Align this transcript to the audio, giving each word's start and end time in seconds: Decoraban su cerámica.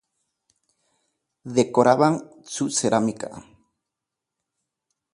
Decoraban 1.57 2.27
su 2.43 2.71
cerámica. 2.71 3.29